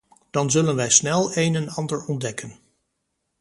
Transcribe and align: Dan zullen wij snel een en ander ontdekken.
Dan 0.31 0.51
zullen 0.51 0.75
wij 0.75 0.89
snel 0.89 1.37
een 1.37 1.55
en 1.55 1.69
ander 1.69 2.05
ontdekken. 2.05 2.53